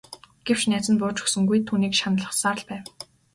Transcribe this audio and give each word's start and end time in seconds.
Гэвч 0.45 0.61
найз 0.71 0.87
нь 0.91 0.99
бууж 1.01 1.17
өгсөнгүй 1.23 1.59
түүнийг 1.67 1.93
шаналгасаар 1.99 2.57
л 2.61 2.63
байв. 2.69 2.85